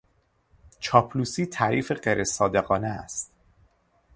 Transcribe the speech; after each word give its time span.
چاپلوسی 0.79 1.45
تعریف 1.45 1.91
غیرصادقانه 1.91 2.87
است. 2.87 3.31